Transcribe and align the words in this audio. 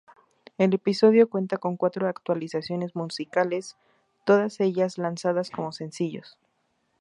El 0.57 0.73
episodio 0.73 1.29
cuenta 1.29 1.57
con 1.57 1.77
cuatro 1.77 2.07
actuaciones 2.09 2.95
musicales, 2.95 3.77
todas 4.25 4.59
ellas 4.59 4.97
lanzadas 4.97 5.51
como 5.51 5.71
sencillos. 5.71 6.39